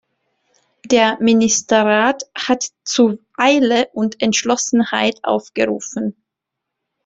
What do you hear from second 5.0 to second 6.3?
aufgerufen.